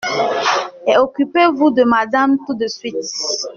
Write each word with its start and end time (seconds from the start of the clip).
Et 0.87 0.97
occupez-vous 0.97 1.69
de 1.69 1.83
madame 1.83 2.35
tout 2.47 2.55
de 2.55 2.65
suite. 2.65 2.95